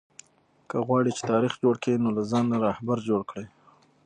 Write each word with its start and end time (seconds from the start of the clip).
که 0.69 0.77
غواړى، 0.87 1.11
چي 1.17 1.23
تاریخ 1.31 1.53
جوړ 1.63 1.75
کئ؛ 1.83 1.95
نو 2.03 2.09
له 2.17 2.23
ځانه 2.31 2.55
ښه 2.57 2.61
راهبر 2.67 2.97
جوړ 3.09 3.21
کئ! 3.31 3.45